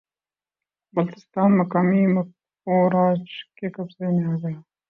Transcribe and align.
بلتستان 0.93 1.49
مقامی 1.59 2.03
مقپون 2.15 2.81
راج 2.93 3.23
کے 3.57 3.67
قبضے 3.75 4.05
میں 4.15 4.27
آگیا 4.33 4.59